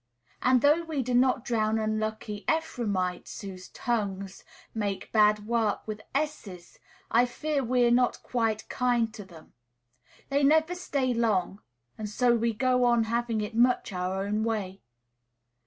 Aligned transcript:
And, 0.41 0.61
though 0.63 0.81
we 0.83 1.03
do 1.03 1.13
not 1.13 1.45
drown 1.45 1.77
unlucky 1.77 2.43
Ephraimites, 2.49 3.41
whose 3.41 3.67
tongues 3.69 4.43
make 4.73 5.11
bad 5.11 5.45
work 5.45 5.87
with 5.87 6.01
S's, 6.15 6.79
I 7.11 7.27
fear 7.27 7.63
we 7.63 7.85
are 7.85 7.91
not 7.91 8.23
quite 8.23 8.67
kind 8.67 9.13
to 9.13 9.23
them; 9.23 9.53
they 10.29 10.43
never 10.43 10.73
stay 10.73 11.13
long, 11.13 11.61
and 11.99 12.09
so 12.09 12.35
we 12.35 12.51
go 12.51 12.83
on 12.83 13.03
having 13.03 13.41
it 13.41 13.53
much 13.53 13.93
our 13.93 14.23
own 14.25 14.43
way. 14.43 14.81